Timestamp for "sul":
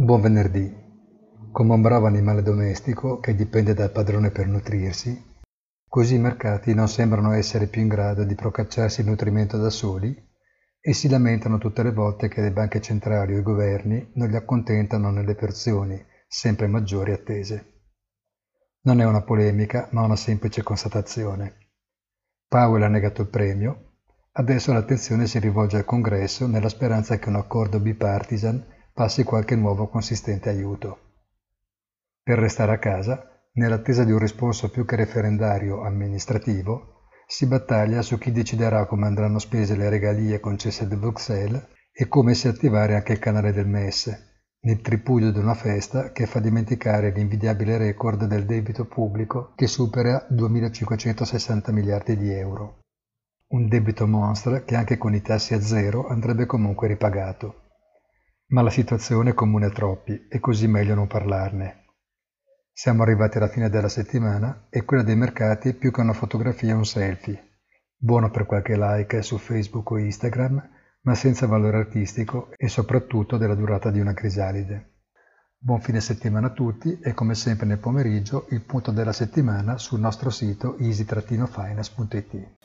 79.76-80.00